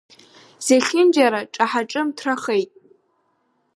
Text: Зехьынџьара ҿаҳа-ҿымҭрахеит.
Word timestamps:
Зехьынџьара 0.65 1.41
ҿаҳа-ҿымҭрахеит. 1.53 2.71